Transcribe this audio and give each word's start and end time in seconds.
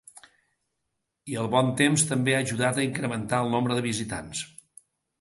I 1.33 1.37
el 1.43 1.51
bon 1.57 1.69
temps 1.83 2.07
també 2.13 2.35
ha 2.39 2.41
ajudat 2.49 2.81
a 2.83 2.89
incrementar 2.89 3.45
el 3.47 3.57
nombre 3.57 3.81
de 3.81 3.89
visitants. 3.93 4.47